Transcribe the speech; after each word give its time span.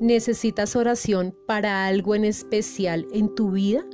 ¿Necesitas 0.00 0.76
oración 0.76 1.36
para 1.46 1.84
algo 1.84 2.14
en 2.14 2.24
especial 2.24 3.06
en 3.12 3.34
tu 3.34 3.50
vida? 3.50 3.84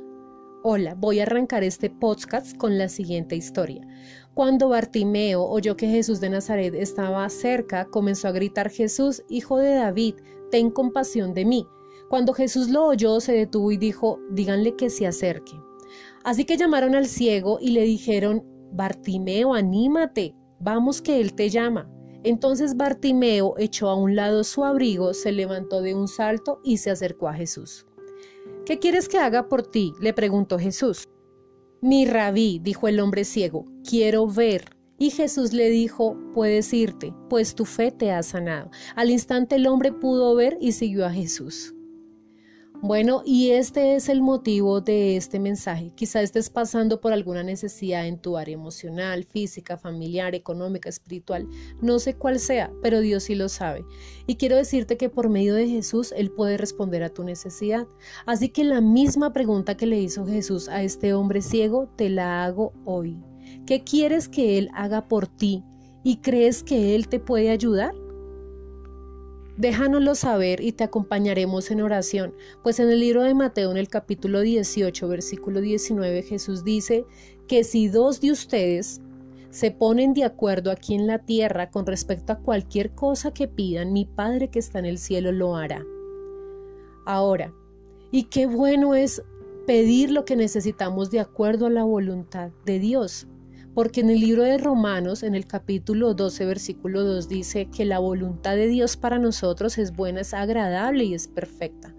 Hola, 0.63 0.95
voy 0.95 1.19
a 1.19 1.23
arrancar 1.23 1.65
este 1.65 1.89
podcast 1.89 2.55
con 2.55 2.77
la 2.77 2.87
siguiente 2.87 3.35
historia. 3.35 3.85
Cuando 4.33 4.69
Bartimeo 4.69 5.43
oyó 5.43 5.75
que 5.75 5.89
Jesús 5.89 6.21
de 6.21 6.29
Nazaret 6.29 6.73
estaba 6.75 7.27
cerca, 7.27 7.89
comenzó 7.91 8.29
a 8.29 8.31
gritar 8.31 8.69
Jesús, 8.69 9.21
hijo 9.27 9.57
de 9.57 9.75
David, 9.75 10.15
ten 10.49 10.71
compasión 10.71 11.33
de 11.33 11.43
mí. 11.43 11.67
Cuando 12.09 12.31
Jesús 12.31 12.69
lo 12.69 12.85
oyó, 12.85 13.19
se 13.19 13.33
detuvo 13.33 13.73
y 13.73 13.77
dijo, 13.77 14.21
díganle 14.31 14.77
que 14.77 14.89
se 14.89 15.07
acerque. 15.07 15.59
Así 16.23 16.45
que 16.45 16.55
llamaron 16.55 16.95
al 16.95 17.07
ciego 17.07 17.57
y 17.59 17.71
le 17.71 17.81
dijeron, 17.81 18.45
Bartimeo, 18.71 19.53
anímate, 19.53 20.35
vamos 20.61 21.01
que 21.01 21.19
él 21.19 21.33
te 21.33 21.49
llama. 21.49 21.91
Entonces 22.23 22.75
Bartimeo 22.75 23.55
echó 23.57 23.89
a 23.89 23.95
un 23.95 24.15
lado 24.15 24.43
su 24.43 24.65
abrigo, 24.65 25.13
se 25.13 25.31
levantó 25.31 25.81
de 25.81 25.95
un 25.95 26.07
salto 26.07 26.59
y 26.63 26.77
se 26.77 26.91
acercó 26.91 27.27
a 27.27 27.33
Jesús. 27.33 27.85
¿Qué 28.65 28.79
quieres 28.79 29.07
que 29.07 29.17
haga 29.17 29.47
por 29.47 29.63
ti? 29.63 29.93
le 30.01 30.13
preguntó 30.13 30.59
Jesús. 30.59 31.07
Mi 31.81 32.05
rabí, 32.05 32.59
dijo 32.59 32.87
el 32.87 32.99
hombre 32.99 33.23
ciego, 33.23 33.65
quiero 33.87 34.27
ver. 34.27 34.75
Y 34.99 35.11
Jesús 35.11 35.53
le 35.53 35.69
dijo, 35.69 36.17
puedes 36.33 36.73
irte, 36.73 37.13
pues 37.29 37.53
tu 37.53 37.65
fe 37.65 37.91
te 37.91 38.11
ha 38.11 38.23
sanado. 38.23 38.71
Al 38.95 39.11
instante 39.11 39.55
el 39.55 39.67
hombre 39.67 39.93
pudo 39.93 40.33
ver 40.33 40.57
y 40.59 40.71
siguió 40.71 41.05
a 41.05 41.11
Jesús. 41.11 41.75
Bueno, 42.83 43.23
y 43.25 43.49
este 43.49 43.95
es 43.95 44.07
el 44.07 44.21
motivo 44.21 44.81
de 44.81 45.17
este 45.17 45.39
mensaje. 45.39 45.91
Quizá 45.95 46.21
estés 46.21 46.51
pasando 46.51 47.01
por 47.01 47.11
alguna 47.11 47.41
necesidad 47.41 48.05
en 48.05 48.19
tu 48.19 48.37
área 48.37 48.53
emocional, 48.53 49.23
física, 49.23 49.77
familiar, 49.77 50.35
económica, 50.35 50.87
espiritual. 50.87 51.47
No 51.81 51.97
sé 51.97 52.13
cuál 52.13 52.39
sea, 52.39 52.71
pero 52.83 52.99
Dios 52.99 53.23
sí 53.23 53.35
lo 53.35 53.49
sabe. 53.49 53.83
Y 54.27 54.35
quiero 54.35 54.57
decirte 54.57 54.95
que 54.95 55.09
por 55.09 55.27
medio 55.27 55.55
de 55.55 55.67
Jesús 55.67 56.13
Él 56.15 56.29
puede 56.29 56.55
responder 56.55 57.01
a 57.01 57.09
tu 57.09 57.23
necesidad. 57.23 57.87
Así 58.27 58.49
que 58.49 58.63
la 58.63 58.79
misma 58.79 59.33
pregunta 59.33 59.75
que 59.75 59.87
le 59.87 59.99
hizo 59.99 60.27
Jesús 60.27 60.69
a 60.69 60.83
este 60.83 61.15
hombre 61.15 61.41
ciego, 61.41 61.89
te 61.95 62.11
la 62.11 62.45
hago 62.45 62.73
hoy. 62.85 63.17
¿Qué 63.65 63.83
quieres 63.83 64.29
que 64.29 64.59
Él 64.59 64.69
haga 64.75 65.07
por 65.07 65.25
ti? 65.25 65.63
¿Y 66.03 66.17
crees 66.17 66.61
que 66.61 66.93
Él 66.93 67.07
te 67.07 67.19
puede 67.19 67.49
ayudar? 67.49 67.95
Déjanoslo 69.57 70.13
saber 70.13 70.61
y 70.61 70.71
te 70.71 70.83
acompañaremos 70.83 71.71
en 71.71 71.81
oración, 71.81 72.35
pues 72.61 72.79
en 72.79 72.89
el 72.89 72.99
libro 72.99 73.23
de 73.23 73.33
Mateo, 73.33 73.71
en 73.71 73.77
el 73.77 73.89
capítulo 73.89 74.41
18, 74.41 75.07
versículo 75.07 75.61
19, 75.61 76.21
Jesús 76.21 76.63
dice 76.63 77.05
que 77.47 77.63
si 77.63 77.87
dos 77.87 78.21
de 78.21 78.31
ustedes 78.31 79.01
se 79.49 79.71
ponen 79.71 80.13
de 80.13 80.25
acuerdo 80.25 80.69
aquí 80.69 80.93
en 80.93 81.07
la 81.07 81.17
tierra 81.17 81.71
con 81.71 81.87
respecto 81.87 82.33
a 82.33 82.39
cualquier 82.39 82.91
cosa 82.91 83.33
que 83.33 83.47
pidan, 83.47 83.93
mi 83.93 84.05
Padre 84.05 84.49
que 84.49 84.59
está 84.59 84.77
en 84.77 84.85
el 84.85 84.99
cielo 84.99 85.31
lo 85.31 85.55
hará. 85.55 85.83
Ahora, 87.07 87.51
y 88.11 88.25
qué 88.25 88.45
bueno 88.45 88.93
es 88.93 89.23
pedir 89.65 90.11
lo 90.11 90.23
que 90.23 90.35
necesitamos 90.35 91.09
de 91.09 91.19
acuerdo 91.19 91.65
a 91.65 91.71
la 91.71 91.83
voluntad 91.83 92.51
de 92.63 92.77
Dios 92.77 93.27
porque 93.77 94.01
en 94.01 94.09
el 94.09 94.21
libro 94.21 94.41
de 94.41 94.57
Romanos, 94.57 95.21
en 95.21 95.35
el 95.35 95.45
capítulo 95.45 96.15
12, 96.15 96.47
versículo 96.47 97.03
2, 97.03 97.29
dice 97.29 97.69
que 97.69 97.85
la 97.85 97.99
voluntad 97.99 98.55
de 98.55 98.65
Dios 98.65 98.97
para 98.97 99.19
nosotros 99.19 99.77
es 99.77 99.95
buena, 99.95 100.21
es 100.21 100.33
agradable 100.33 101.03
y 101.03 101.13
es 101.13 101.27
perfecta. 101.27 101.93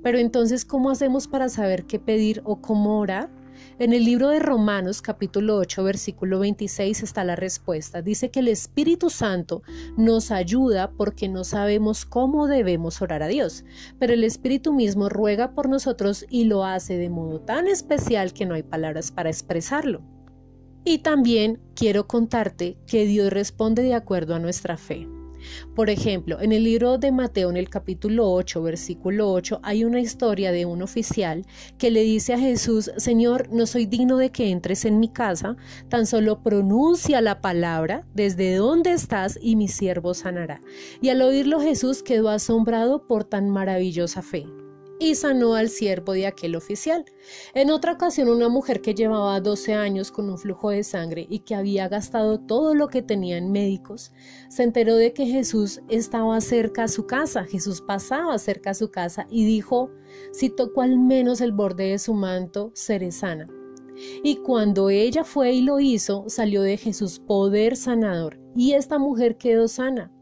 Pero 0.00 0.18
entonces, 0.18 0.64
¿cómo 0.64 0.90
hacemos 0.90 1.26
para 1.26 1.48
saber 1.48 1.86
qué 1.86 1.98
pedir 1.98 2.40
o 2.44 2.60
cómo 2.60 3.00
orar? 3.00 3.32
En 3.80 3.92
el 3.92 4.04
libro 4.04 4.28
de 4.28 4.38
Romanos 4.38 5.02
capítulo 5.02 5.56
8 5.56 5.82
versículo 5.82 6.38
26 6.38 7.02
está 7.02 7.24
la 7.24 7.34
respuesta. 7.34 8.00
Dice 8.00 8.30
que 8.30 8.38
el 8.38 8.46
Espíritu 8.46 9.10
Santo 9.10 9.64
nos 9.96 10.30
ayuda 10.30 10.92
porque 10.92 11.28
no 11.28 11.42
sabemos 11.42 12.04
cómo 12.04 12.46
debemos 12.46 13.02
orar 13.02 13.24
a 13.24 13.26
Dios, 13.26 13.64
pero 13.98 14.12
el 14.12 14.22
Espíritu 14.22 14.72
mismo 14.72 15.08
ruega 15.08 15.50
por 15.50 15.68
nosotros 15.68 16.24
y 16.30 16.44
lo 16.44 16.64
hace 16.64 16.96
de 16.96 17.10
modo 17.10 17.40
tan 17.40 17.66
especial 17.66 18.32
que 18.32 18.46
no 18.46 18.54
hay 18.54 18.62
palabras 18.62 19.10
para 19.10 19.30
expresarlo. 19.30 20.17
Y 20.88 21.00
también 21.00 21.60
quiero 21.74 22.06
contarte 22.06 22.78
que 22.86 23.04
Dios 23.04 23.30
responde 23.30 23.82
de 23.82 23.92
acuerdo 23.92 24.34
a 24.34 24.38
nuestra 24.38 24.78
fe. 24.78 25.06
Por 25.74 25.90
ejemplo, 25.90 26.40
en 26.40 26.50
el 26.50 26.64
libro 26.64 26.96
de 26.96 27.12
Mateo, 27.12 27.50
en 27.50 27.58
el 27.58 27.68
capítulo 27.68 28.32
8, 28.32 28.62
versículo 28.62 29.30
8, 29.30 29.60
hay 29.62 29.84
una 29.84 30.00
historia 30.00 30.50
de 30.50 30.64
un 30.64 30.80
oficial 30.80 31.44
que 31.76 31.90
le 31.90 32.04
dice 32.04 32.32
a 32.32 32.38
Jesús, 32.38 32.90
Señor, 32.96 33.50
no 33.52 33.66
soy 33.66 33.84
digno 33.84 34.16
de 34.16 34.30
que 34.30 34.48
entres 34.48 34.86
en 34.86 34.98
mi 34.98 35.10
casa, 35.10 35.58
tan 35.90 36.06
solo 36.06 36.42
pronuncia 36.42 37.20
la 37.20 37.42
palabra 37.42 38.06
desde 38.14 38.54
donde 38.54 38.92
estás 38.92 39.38
y 39.42 39.56
mi 39.56 39.68
siervo 39.68 40.14
sanará. 40.14 40.62
Y 41.02 41.10
al 41.10 41.20
oírlo 41.20 41.60
Jesús 41.60 42.02
quedó 42.02 42.30
asombrado 42.30 43.06
por 43.06 43.24
tan 43.24 43.50
maravillosa 43.50 44.22
fe 44.22 44.46
y 44.98 45.14
sanó 45.14 45.54
al 45.54 45.68
siervo 45.68 46.12
de 46.12 46.26
aquel 46.26 46.56
oficial. 46.56 47.04
En 47.54 47.70
otra 47.70 47.92
ocasión, 47.92 48.28
una 48.28 48.48
mujer 48.48 48.80
que 48.80 48.94
llevaba 48.94 49.40
12 49.40 49.74
años 49.74 50.10
con 50.10 50.28
un 50.28 50.38
flujo 50.38 50.70
de 50.70 50.84
sangre 50.84 51.26
y 51.28 51.40
que 51.40 51.54
había 51.54 51.88
gastado 51.88 52.40
todo 52.40 52.74
lo 52.74 52.88
que 52.88 53.02
tenía 53.02 53.36
en 53.36 53.52
médicos, 53.52 54.12
se 54.48 54.62
enteró 54.62 54.96
de 54.96 55.12
que 55.12 55.26
Jesús 55.26 55.80
estaba 55.88 56.40
cerca 56.40 56.84
a 56.84 56.88
su 56.88 57.06
casa, 57.06 57.44
Jesús 57.44 57.80
pasaba 57.80 58.38
cerca 58.38 58.70
a 58.70 58.74
su 58.74 58.90
casa 58.90 59.26
y 59.30 59.44
dijo, 59.44 59.90
si 60.32 60.50
toco 60.50 60.82
al 60.82 60.98
menos 60.98 61.40
el 61.40 61.52
borde 61.52 61.90
de 61.90 61.98
su 61.98 62.14
manto, 62.14 62.70
seré 62.74 63.12
sana. 63.12 63.48
Y 64.22 64.36
cuando 64.36 64.90
ella 64.90 65.24
fue 65.24 65.52
y 65.52 65.62
lo 65.62 65.80
hizo, 65.80 66.24
salió 66.28 66.62
de 66.62 66.76
Jesús 66.76 67.18
poder 67.18 67.76
sanador, 67.76 68.38
y 68.54 68.72
esta 68.72 68.98
mujer 68.98 69.36
quedó 69.36 69.68
sana. 69.68 70.12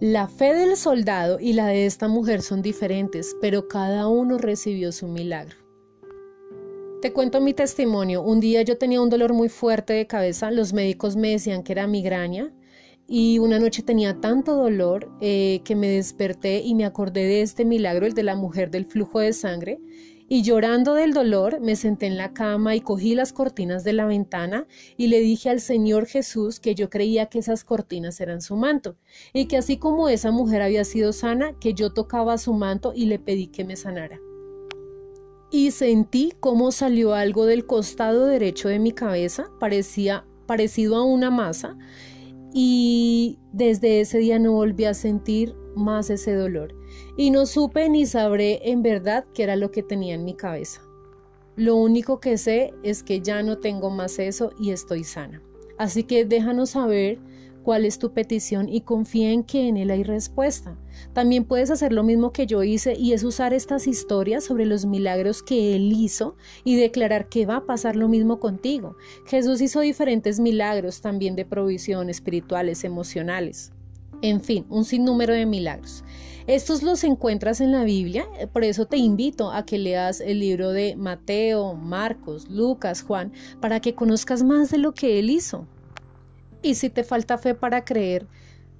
La 0.00 0.26
fe 0.26 0.54
del 0.54 0.76
soldado 0.76 1.38
y 1.38 1.52
la 1.52 1.68
de 1.68 1.86
esta 1.86 2.08
mujer 2.08 2.42
son 2.42 2.62
diferentes, 2.62 3.36
pero 3.40 3.68
cada 3.68 4.08
uno 4.08 4.38
recibió 4.38 4.90
su 4.90 5.06
milagro. 5.06 5.56
Te 7.00 7.12
cuento 7.12 7.40
mi 7.40 7.54
testimonio. 7.54 8.20
Un 8.22 8.40
día 8.40 8.62
yo 8.62 8.76
tenía 8.76 9.00
un 9.00 9.08
dolor 9.08 9.34
muy 9.34 9.48
fuerte 9.48 9.92
de 9.92 10.08
cabeza, 10.08 10.50
los 10.50 10.72
médicos 10.72 11.14
me 11.14 11.30
decían 11.30 11.62
que 11.62 11.72
era 11.72 11.86
migraña 11.86 12.52
y 13.06 13.38
una 13.38 13.60
noche 13.60 13.82
tenía 13.82 14.20
tanto 14.20 14.56
dolor 14.56 15.10
eh, 15.20 15.60
que 15.64 15.76
me 15.76 15.88
desperté 15.88 16.60
y 16.60 16.74
me 16.74 16.86
acordé 16.86 17.24
de 17.24 17.42
este 17.42 17.64
milagro, 17.64 18.06
el 18.06 18.14
de 18.14 18.22
la 18.24 18.34
mujer 18.34 18.72
del 18.72 18.86
flujo 18.86 19.20
de 19.20 19.32
sangre, 19.32 19.78
y 20.34 20.42
llorando 20.42 20.94
del 20.94 21.14
dolor 21.14 21.60
me 21.60 21.76
senté 21.76 22.06
en 22.06 22.16
la 22.16 22.34
cama 22.34 22.74
y 22.74 22.80
cogí 22.80 23.14
las 23.14 23.32
cortinas 23.32 23.84
de 23.84 23.92
la 23.92 24.04
ventana 24.04 24.66
y 24.96 25.06
le 25.06 25.20
dije 25.20 25.48
al 25.48 25.60
Señor 25.60 26.06
Jesús 26.06 26.58
que 26.58 26.74
yo 26.74 26.90
creía 26.90 27.26
que 27.26 27.38
esas 27.38 27.62
cortinas 27.62 28.20
eran 28.20 28.42
su 28.42 28.56
manto 28.56 28.96
y 29.32 29.46
que 29.46 29.56
así 29.56 29.76
como 29.76 30.08
esa 30.08 30.32
mujer 30.32 30.60
había 30.60 30.82
sido 30.82 31.12
sana, 31.12 31.56
que 31.60 31.72
yo 31.72 31.92
tocaba 31.92 32.36
su 32.36 32.52
manto 32.52 32.92
y 32.96 33.06
le 33.06 33.20
pedí 33.20 33.46
que 33.46 33.64
me 33.64 33.76
sanara. 33.76 34.18
Y 35.52 35.70
sentí 35.70 36.32
cómo 36.40 36.72
salió 36.72 37.14
algo 37.14 37.46
del 37.46 37.64
costado 37.64 38.26
derecho 38.26 38.68
de 38.68 38.80
mi 38.80 38.90
cabeza, 38.90 39.52
parecía 39.60 40.26
parecido 40.48 40.96
a 40.96 41.04
una 41.04 41.30
masa, 41.30 41.78
y 42.52 43.38
desde 43.52 44.00
ese 44.00 44.18
día 44.18 44.40
no 44.40 44.50
volví 44.50 44.84
a 44.84 44.94
sentir 44.94 45.54
más 45.76 46.10
ese 46.10 46.34
dolor 46.34 46.74
y 47.16 47.30
no 47.30 47.46
supe 47.46 47.88
ni 47.88 48.06
sabré 48.06 48.70
en 48.70 48.82
verdad 48.82 49.24
qué 49.34 49.44
era 49.44 49.56
lo 49.56 49.70
que 49.70 49.82
tenía 49.82 50.14
en 50.14 50.24
mi 50.24 50.34
cabeza. 50.34 50.82
Lo 51.56 51.76
único 51.76 52.18
que 52.18 52.36
sé 52.36 52.74
es 52.82 53.02
que 53.02 53.20
ya 53.20 53.42
no 53.42 53.58
tengo 53.58 53.90
más 53.90 54.18
eso 54.18 54.52
y 54.58 54.70
estoy 54.70 55.04
sana. 55.04 55.40
Así 55.78 56.02
que 56.04 56.24
déjanos 56.24 56.70
saber 56.70 57.18
cuál 57.64 57.84
es 57.84 57.98
tu 57.98 58.12
petición 58.12 58.68
y 58.68 58.82
confía 58.82 59.30
en 59.30 59.42
que 59.42 59.66
en 59.66 59.76
él 59.76 59.90
hay 59.90 60.04
respuesta. 60.04 60.76
También 61.12 61.44
puedes 61.44 61.70
hacer 61.70 61.92
lo 61.92 62.04
mismo 62.04 62.32
que 62.32 62.46
yo 62.46 62.62
hice 62.62 62.94
y 62.94 63.12
es 63.12 63.24
usar 63.24 63.54
estas 63.54 63.86
historias 63.86 64.44
sobre 64.44 64.66
los 64.66 64.84
milagros 64.84 65.42
que 65.42 65.74
él 65.74 65.92
hizo 65.92 66.36
y 66.62 66.76
declarar 66.76 67.28
que 67.28 67.46
va 67.46 67.56
a 67.56 67.66
pasar 67.66 67.96
lo 67.96 68.08
mismo 68.08 68.38
contigo. 68.38 68.96
Jesús 69.26 69.60
hizo 69.60 69.80
diferentes 69.80 70.38
milagros 70.38 71.00
también 71.00 71.34
de 71.34 71.46
provisión 71.46 72.10
espirituales, 72.10 72.84
emocionales. 72.84 73.72
En 74.22 74.40
fin, 74.40 74.66
un 74.68 74.84
sinnúmero 74.84 75.34
de 75.34 75.46
milagros. 75.46 76.04
Estos 76.46 76.82
los 76.82 77.04
encuentras 77.04 77.62
en 77.62 77.72
la 77.72 77.84
Biblia, 77.84 78.26
eh, 78.38 78.46
por 78.46 78.64
eso 78.64 78.84
te 78.84 78.98
invito 78.98 79.50
a 79.50 79.64
que 79.64 79.78
leas 79.78 80.20
el 80.20 80.40
libro 80.40 80.72
de 80.72 80.94
Mateo, 80.94 81.74
Marcos, 81.74 82.50
Lucas, 82.50 83.02
Juan, 83.02 83.32
para 83.60 83.80
que 83.80 83.94
conozcas 83.94 84.42
más 84.42 84.70
de 84.70 84.76
lo 84.76 84.92
que 84.92 85.18
Él 85.18 85.30
hizo. 85.30 85.66
Y 86.60 86.74
si 86.74 86.90
te 86.90 87.02
falta 87.02 87.38
fe 87.38 87.54
para 87.54 87.84
creer, 87.84 88.26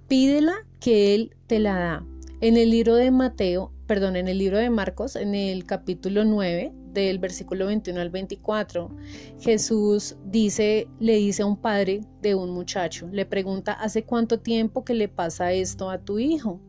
pídela 0.08 0.54
que 0.78 1.14
Él 1.14 1.34
te 1.46 1.58
la 1.58 1.78
da. 1.78 2.06
En 2.42 2.58
el 2.58 2.70
libro 2.70 2.96
de 2.96 3.10
Mateo, 3.10 3.72
perdón, 3.86 4.16
en 4.16 4.28
el 4.28 4.38
libro 4.38 4.58
de 4.58 4.70
Marcos, 4.70 5.16
en 5.16 5.34
el 5.34 5.66
capítulo 5.66 6.24
9, 6.24 6.72
del 6.94 7.18
versículo 7.18 7.66
21 7.66 8.00
al 8.00 8.10
24, 8.10 8.88
Jesús 9.40 10.16
dice, 10.24 10.88
le 11.00 11.16
dice 11.16 11.42
a 11.42 11.46
un 11.46 11.56
padre 11.56 12.00
de 12.22 12.34
un 12.34 12.50
muchacho, 12.50 13.08
le 13.12 13.26
pregunta, 13.26 13.72
¿hace 13.72 14.04
cuánto 14.04 14.40
tiempo 14.40 14.84
que 14.84 14.94
le 14.94 15.08
pasa 15.08 15.52
esto 15.52 15.90
a 15.90 15.98
tu 15.98 16.18
hijo? 16.18 16.60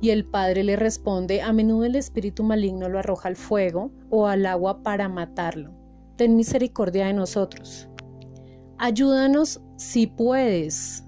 Y 0.00 0.10
el 0.10 0.24
padre 0.24 0.62
le 0.62 0.76
responde, 0.76 1.42
a 1.42 1.52
menudo 1.52 1.84
el 1.84 1.96
espíritu 1.96 2.44
maligno 2.44 2.88
lo 2.88 2.98
arroja 2.98 3.28
al 3.28 3.36
fuego 3.36 3.90
o 4.10 4.26
al 4.26 4.46
agua 4.46 4.82
para 4.82 5.08
matarlo. 5.08 5.72
Ten 6.16 6.36
misericordia 6.36 7.06
de 7.06 7.14
nosotros. 7.14 7.88
Ayúdanos 8.78 9.60
si 9.76 10.06
puedes. 10.06 11.04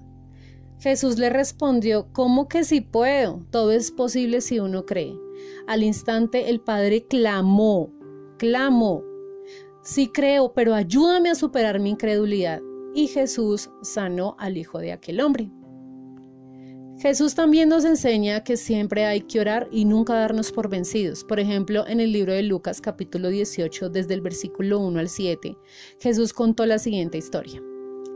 Jesús 0.79 1.17
le 1.17 1.29
respondió, 1.29 2.07
¿cómo 2.11 2.47
que 2.47 2.63
si 2.63 2.81
puedo? 2.81 3.45
Todo 3.51 3.71
es 3.71 3.91
posible 3.91 4.41
si 4.41 4.59
uno 4.59 4.85
cree. 4.85 5.26
Al 5.67 5.83
instante 5.83 6.49
el 6.49 6.61
padre 6.61 7.05
clamó, 7.05 7.93
clamó, 8.37 9.03
sí 9.83 10.07
creo, 10.07 10.53
pero 10.53 10.73
ayúdame 10.73 11.29
a 11.29 11.35
superar 11.35 11.79
mi 11.79 11.89
incredulidad. 11.89 12.61
Y 12.93 13.07
Jesús 13.07 13.69
sanó 13.81 14.35
al 14.39 14.57
hijo 14.57 14.79
de 14.79 14.93
aquel 14.93 15.19
hombre. 15.19 15.51
Jesús 16.99 17.35
también 17.35 17.69
nos 17.69 17.85
enseña 17.85 18.43
que 18.43 18.57
siempre 18.57 19.05
hay 19.05 19.21
que 19.21 19.39
orar 19.39 19.67
y 19.71 19.85
nunca 19.85 20.15
darnos 20.15 20.51
por 20.51 20.67
vencidos. 20.67 21.23
Por 21.23 21.39
ejemplo, 21.39 21.85
en 21.85 21.99
el 21.99 22.11
libro 22.11 22.33
de 22.33 22.41
Lucas 22.41 22.81
capítulo 22.81 23.29
18, 23.29 23.89
desde 23.89 24.15
el 24.15 24.21
versículo 24.21 24.79
1 24.79 24.99
al 24.99 25.09
7, 25.09 25.55
Jesús 25.99 26.33
contó 26.33 26.65
la 26.65 26.79
siguiente 26.79 27.19
historia. 27.19 27.61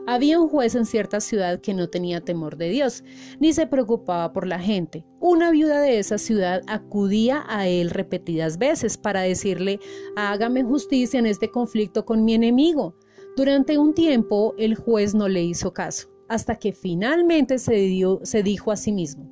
Había 0.07 0.39
un 0.39 0.49
juez 0.49 0.75
en 0.75 0.85
cierta 0.85 1.19
ciudad 1.19 1.61
que 1.61 1.73
no 1.73 1.89
tenía 1.89 2.21
temor 2.21 2.57
de 2.57 2.69
Dios, 2.69 3.03
ni 3.39 3.53
se 3.53 3.67
preocupaba 3.67 4.33
por 4.33 4.47
la 4.47 4.59
gente. 4.59 5.05
Una 5.19 5.51
viuda 5.51 5.79
de 5.79 5.99
esa 5.99 6.17
ciudad 6.17 6.61
acudía 6.67 7.43
a 7.47 7.67
él 7.67 7.89
repetidas 7.89 8.57
veces 8.57 8.97
para 8.97 9.21
decirle, 9.21 9.79
hágame 10.15 10.63
justicia 10.63 11.19
en 11.19 11.27
este 11.27 11.51
conflicto 11.51 12.05
con 12.05 12.25
mi 12.25 12.33
enemigo. 12.33 12.95
Durante 13.37 13.77
un 13.77 13.93
tiempo 13.93 14.55
el 14.57 14.75
juez 14.75 15.13
no 15.13 15.27
le 15.27 15.43
hizo 15.43 15.73
caso 15.73 16.11
hasta 16.31 16.55
que 16.55 16.71
finalmente 16.71 17.59
se, 17.59 17.91
se 18.23 18.41
dijo 18.41 18.71
a 18.71 18.77
sí 18.77 18.93
mismo, 18.93 19.29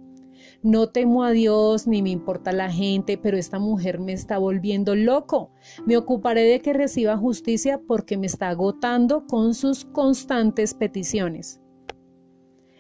no 0.62 0.90
temo 0.90 1.24
a 1.24 1.32
Dios 1.32 1.88
ni 1.88 2.02
me 2.02 2.10
importa 2.10 2.52
la 2.52 2.72
gente, 2.72 3.18
pero 3.18 3.38
esta 3.38 3.60
mujer 3.60 4.00
me 4.00 4.14
está 4.14 4.38
volviendo 4.38 4.96
loco. 4.96 5.52
Me 5.86 5.98
ocuparé 5.98 6.44
de 6.44 6.62
que 6.62 6.74
reciba 6.74 7.18
justicia 7.18 7.80
porque 7.88 8.18
me 8.18 8.28
está 8.28 8.50
agotando 8.50 9.26
con 9.26 9.54
sus 9.54 9.86
constantes 9.86 10.74
peticiones. 10.74 11.62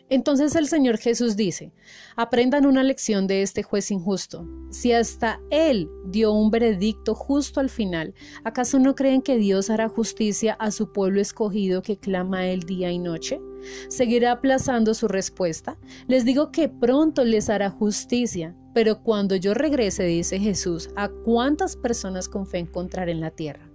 Entonces 0.10 0.56
el 0.56 0.68
Señor 0.68 0.98
Jesús 0.98 1.36
dice, 1.36 1.72
aprendan 2.16 2.66
una 2.66 2.84
lección 2.84 3.28
de 3.28 3.44
este 3.44 3.62
juez 3.64 3.92
injusto. 3.92 4.48
Si 4.72 4.92
hasta 4.92 5.40
Él 5.52 5.90
dio 6.08 6.34
un 6.34 6.50
veredicto 6.50 7.14
justo 7.14 7.60
al 7.60 7.70
final, 7.70 8.14
¿acaso 8.44 8.80
no 8.80 8.96
creen 8.96 9.22
que 9.22 9.38
Dios 9.38 9.70
hará 9.70 9.88
justicia 9.88 10.54
a 10.54 10.72
su 10.72 10.92
pueblo 10.92 11.22
escogido 11.22 11.82
que 11.84 11.98
clama 11.98 12.48
Él 12.48 12.62
día 12.62 12.92
y 12.92 12.98
noche? 12.98 13.40
¿Seguirá 13.88 14.32
aplazando 14.32 14.94
su 14.94 15.08
respuesta? 15.08 15.78
Les 16.08 16.26
digo 16.26 16.52
que 16.52 16.70
pronto 16.70 17.24
les 17.24 17.50
hará 17.50 17.70
justicia, 17.70 18.56
pero 18.74 19.04
cuando 19.04 19.36
yo 19.36 19.54
regrese, 19.54 20.04
dice 20.04 20.40
Jesús, 20.40 20.90
¿a 20.96 21.10
cuántas 21.10 21.76
personas 21.76 22.30
con 22.30 22.48
fe 22.48 22.60
encontrar 22.60 23.10
en 23.10 23.20
la 23.20 23.32
tierra? 23.32 23.70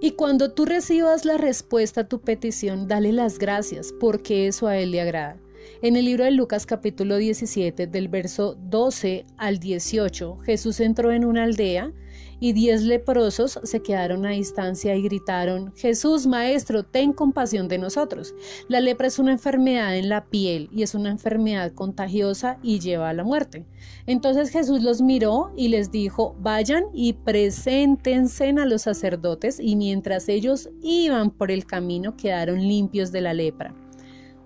Y 0.00 0.10
cuando 0.12 0.52
tú 0.52 0.66
recibas 0.66 1.24
la 1.24 1.38
respuesta 1.38 2.02
a 2.02 2.08
tu 2.08 2.20
petición, 2.20 2.86
dale 2.86 3.12
las 3.12 3.38
gracias, 3.38 3.94
porque 3.98 4.46
eso 4.46 4.66
a 4.66 4.76
Él 4.76 4.90
le 4.90 5.00
agrada. 5.00 5.38
En 5.80 5.96
el 5.96 6.04
libro 6.04 6.24
de 6.24 6.32
Lucas 6.32 6.66
capítulo 6.66 7.16
17, 7.16 7.86
del 7.86 8.08
verso 8.08 8.56
12 8.60 9.24
al 9.38 9.58
18, 9.58 10.38
Jesús 10.44 10.80
entró 10.80 11.12
en 11.12 11.24
una 11.24 11.44
aldea 11.44 11.92
y 12.38 12.52
diez 12.52 12.82
leprosos 12.82 13.58
se 13.62 13.82
quedaron 13.82 14.26
a 14.26 14.30
distancia 14.30 14.94
y 14.94 15.02
gritaron, 15.02 15.72
Jesús, 15.74 16.26
Maestro, 16.26 16.84
ten 16.84 17.12
compasión 17.12 17.68
de 17.68 17.78
nosotros. 17.78 18.34
La 18.68 18.80
lepra 18.80 19.06
es 19.06 19.18
una 19.18 19.32
enfermedad 19.32 19.96
en 19.96 20.08
la 20.08 20.26
piel 20.26 20.68
y 20.72 20.82
es 20.82 20.94
una 20.94 21.10
enfermedad 21.10 21.72
contagiosa 21.72 22.58
y 22.62 22.78
lleva 22.78 23.08
a 23.08 23.14
la 23.14 23.24
muerte. 23.24 23.66
Entonces 24.06 24.50
Jesús 24.50 24.82
los 24.82 25.00
miró 25.00 25.52
y 25.56 25.68
les 25.68 25.90
dijo, 25.90 26.36
vayan 26.40 26.84
y 26.92 27.14
preséntense 27.14 28.46
a 28.46 28.66
los 28.66 28.82
sacerdotes 28.82 29.58
y 29.60 29.76
mientras 29.76 30.28
ellos 30.28 30.68
iban 30.82 31.30
por 31.30 31.50
el 31.50 31.66
camino 31.66 32.16
quedaron 32.16 32.60
limpios 32.60 33.12
de 33.12 33.20
la 33.20 33.34
lepra. 33.34 33.74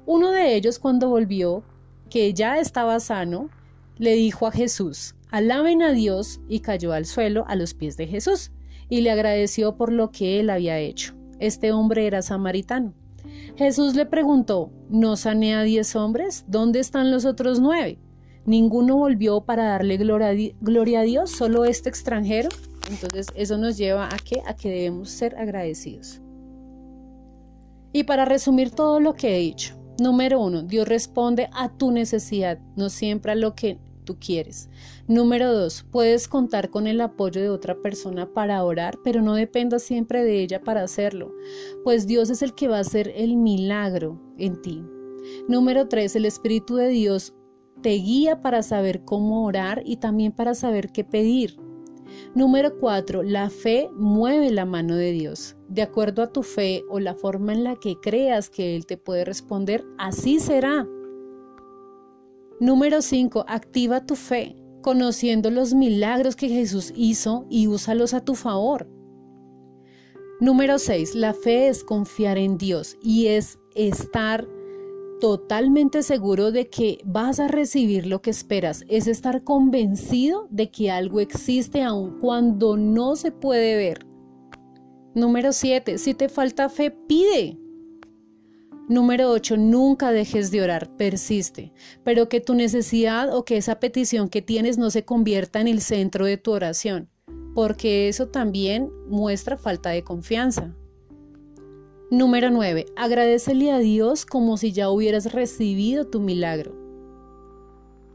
Uno 0.06 0.30
de 0.30 0.54
ellos 0.54 0.78
cuando 0.78 1.08
volvió, 1.08 1.62
que 2.08 2.32
ya 2.32 2.58
estaba 2.58 2.98
sano, 2.98 3.50
le 3.98 4.14
dijo 4.14 4.46
a 4.46 4.52
Jesús, 4.52 5.14
alaben 5.30 5.82
a 5.82 5.92
Dios 5.92 6.40
y 6.48 6.60
cayó 6.60 6.92
al 6.92 7.06
suelo 7.06 7.44
a 7.48 7.56
los 7.56 7.74
pies 7.74 7.96
de 7.96 8.06
Jesús 8.06 8.52
y 8.88 9.00
le 9.00 9.10
agradeció 9.10 9.76
por 9.76 9.92
lo 9.92 10.10
que 10.10 10.40
él 10.40 10.50
había 10.50 10.78
hecho. 10.78 11.14
Este 11.38 11.72
hombre 11.72 12.06
era 12.06 12.22
samaritano. 12.22 12.92
Jesús 13.56 13.94
le 13.94 14.06
preguntó, 14.06 14.72
¿no 14.88 15.16
sané 15.16 15.54
a 15.54 15.62
diez 15.62 15.94
hombres? 15.96 16.44
¿Dónde 16.48 16.80
están 16.80 17.10
los 17.10 17.24
otros 17.24 17.60
nueve? 17.60 17.98
Ninguno 18.44 18.96
volvió 18.96 19.42
para 19.42 19.64
darle 19.64 19.96
gloria 19.96 21.00
a 21.00 21.02
Dios, 21.02 21.30
solo 21.30 21.64
este 21.64 21.88
extranjero. 21.88 22.48
Entonces 22.90 23.26
eso 23.34 23.58
nos 23.58 23.76
lleva 23.76 24.06
a 24.06 24.16
qué? 24.18 24.42
A 24.46 24.54
que 24.54 24.70
debemos 24.70 25.10
ser 25.10 25.36
agradecidos. 25.36 26.20
Y 27.92 28.04
para 28.04 28.24
resumir 28.24 28.70
todo 28.70 28.98
lo 29.00 29.14
que 29.14 29.36
he 29.36 29.40
dicho, 29.40 29.76
número 29.98 30.40
uno, 30.40 30.62
Dios 30.62 30.88
responde 30.88 31.48
a 31.52 31.68
tu 31.68 31.90
necesidad, 31.90 32.58
no 32.76 32.88
siempre 32.88 33.32
a 33.32 33.36
lo 33.36 33.54
que 33.54 33.78
quieres. 34.18 34.68
Número 35.06 35.52
dos, 35.52 35.84
puedes 35.90 36.28
contar 36.28 36.70
con 36.70 36.86
el 36.86 37.00
apoyo 37.00 37.40
de 37.40 37.50
otra 37.50 37.80
persona 37.80 38.32
para 38.32 38.64
orar, 38.64 38.98
pero 39.04 39.22
no 39.22 39.34
dependas 39.34 39.82
siempre 39.82 40.24
de 40.24 40.40
ella 40.42 40.60
para 40.62 40.82
hacerlo, 40.82 41.34
pues 41.84 42.06
Dios 42.06 42.30
es 42.30 42.42
el 42.42 42.54
que 42.54 42.68
va 42.68 42.78
a 42.78 42.80
hacer 42.80 43.12
el 43.14 43.36
milagro 43.36 44.20
en 44.38 44.60
ti. 44.62 44.82
Número 45.48 45.88
tres, 45.88 46.16
el 46.16 46.24
Espíritu 46.24 46.76
de 46.76 46.88
Dios 46.88 47.34
te 47.82 47.90
guía 47.90 48.42
para 48.42 48.62
saber 48.62 49.04
cómo 49.04 49.44
orar 49.44 49.82
y 49.84 49.96
también 49.96 50.32
para 50.32 50.54
saber 50.54 50.92
qué 50.92 51.04
pedir. 51.04 51.56
Número 52.34 52.78
cuatro, 52.78 53.22
La 53.22 53.50
fe 53.50 53.88
mueve 53.96 54.50
la 54.50 54.64
mano 54.64 54.96
de 54.96 55.12
Dios. 55.12 55.56
De 55.68 55.82
acuerdo 55.82 56.22
a 56.22 56.32
tu 56.32 56.42
fe 56.42 56.82
o 56.88 57.00
la 57.00 57.14
forma 57.14 57.52
en 57.52 57.64
la 57.64 57.76
que 57.76 57.96
creas 58.00 58.50
que 58.50 58.76
Él 58.76 58.86
te 58.86 58.96
puede 58.96 59.24
responder, 59.24 59.84
así 59.98 60.40
será. 60.40 60.86
Número 62.60 63.00
5. 63.00 63.46
Activa 63.48 64.04
tu 64.04 64.16
fe, 64.16 64.54
conociendo 64.82 65.50
los 65.50 65.72
milagros 65.72 66.36
que 66.36 66.50
Jesús 66.50 66.92
hizo 66.94 67.46
y 67.48 67.68
úsalos 67.68 68.12
a 68.12 68.22
tu 68.22 68.34
favor. 68.34 68.86
Número 70.40 70.78
6. 70.78 71.14
La 71.14 71.32
fe 71.32 71.68
es 71.68 71.82
confiar 71.82 72.36
en 72.36 72.58
Dios 72.58 72.98
y 73.02 73.28
es 73.28 73.58
estar 73.74 74.46
totalmente 75.20 76.02
seguro 76.02 76.52
de 76.52 76.68
que 76.68 76.98
vas 77.06 77.40
a 77.40 77.48
recibir 77.48 78.06
lo 78.06 78.20
que 78.20 78.28
esperas. 78.28 78.84
Es 78.88 79.06
estar 79.06 79.42
convencido 79.42 80.46
de 80.50 80.70
que 80.70 80.90
algo 80.90 81.20
existe 81.20 81.82
aun 81.82 82.18
cuando 82.20 82.76
no 82.76 83.16
se 83.16 83.32
puede 83.32 83.76
ver. 83.76 84.06
Número 85.14 85.52
7. 85.54 85.96
Si 85.96 86.12
te 86.12 86.28
falta 86.28 86.68
fe, 86.68 86.90
pide. 86.90 87.58
Número 88.90 89.30
8. 89.30 89.56
Nunca 89.56 90.10
dejes 90.10 90.50
de 90.50 90.62
orar, 90.62 90.90
persiste, 90.96 91.72
pero 92.02 92.28
que 92.28 92.40
tu 92.40 92.54
necesidad 92.54 93.32
o 93.32 93.44
que 93.44 93.56
esa 93.56 93.78
petición 93.78 94.28
que 94.28 94.42
tienes 94.42 94.78
no 94.78 94.90
se 94.90 95.04
convierta 95.04 95.60
en 95.60 95.68
el 95.68 95.80
centro 95.80 96.26
de 96.26 96.38
tu 96.38 96.50
oración, 96.50 97.08
porque 97.54 98.08
eso 98.08 98.26
también 98.26 98.90
muestra 99.08 99.56
falta 99.56 99.90
de 99.90 100.02
confianza. 100.02 100.74
Número 102.10 102.50
9. 102.50 102.86
Agradecele 102.96 103.70
a 103.70 103.78
Dios 103.78 104.26
como 104.26 104.56
si 104.56 104.72
ya 104.72 104.90
hubieras 104.90 105.32
recibido 105.32 106.08
tu 106.08 106.18
milagro. 106.18 106.74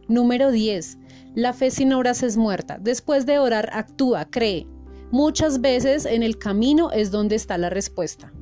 Número 0.10 0.52
10. 0.52 0.98
La 1.36 1.54
fe 1.54 1.72
sin 1.72 1.94
obras 1.94 2.22
es 2.22 2.36
muerta. 2.36 2.80
Después 2.82 3.26
de 3.26 3.40
orar, 3.40 3.70
actúa, 3.72 4.26
cree. 4.26 4.68
Muchas 5.10 5.62
veces 5.62 6.06
en 6.06 6.22
el 6.22 6.38
camino 6.38 6.92
es 6.92 7.12
donde 7.12 7.38
está 7.38 7.58
la 7.58 7.70
respuesta. 7.70 8.34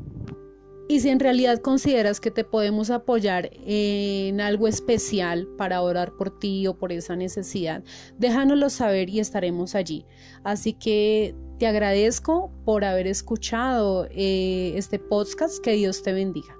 Y 0.88 1.00
si 1.00 1.10
en 1.10 1.20
realidad 1.20 1.60
consideras 1.60 2.20
que 2.20 2.30
te 2.30 2.44
podemos 2.44 2.90
apoyar 2.90 3.50
en 3.66 4.42
algo 4.42 4.68
especial 4.68 5.48
para 5.58 5.82
orar 5.82 6.14
por 6.18 6.38
ti 6.40 6.68
o 6.68 6.78
por 6.78 6.92
esa 6.92 7.16
necesidad, 7.16 7.84
déjanoslo 8.18 8.70
saber 8.70 9.10
y 9.10 9.20
estaremos 9.20 9.76
allí. 9.76 10.06
Así 10.44 10.74
que 10.74 11.36
te 11.58 11.68
agradezco 11.68 12.52
por 12.66 12.84
haber 12.84 13.08
escuchado 13.08 14.08
eh, 14.12 14.74
este 14.76 15.00
podcast. 15.00 15.64
Que 15.64 15.72
Dios 15.72 16.04
te 16.04 16.12
bendiga. 16.12 16.58